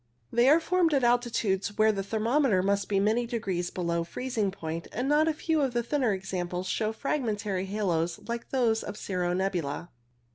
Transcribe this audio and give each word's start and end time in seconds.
They 0.33 0.49
are 0.49 0.59
formed 0.59 0.95
at 0.95 1.03
altitudes 1.03 1.77
where 1.77 1.91
the 1.91 2.01
thermometer 2.01 2.63
must 2.63 2.89
be 2.89 2.99
many 2.99 3.27
degrees 3.27 3.69
below 3.69 4.03
freezing 4.03 4.49
point, 4.49 4.87
and 4.91 5.07
not 5.07 5.27
a 5.27 5.31
few 5.31 5.61
of 5.61 5.73
the 5.75 5.83
thinner 5.83 6.11
examples 6.11 6.65
show 6.67 6.91
fragmentary 6.91 7.65
halos 7.67 8.19
like 8.27 8.49
those 8.49 8.81
of 8.81 8.97
cirro 8.97 9.33
nebula. 9.33 9.91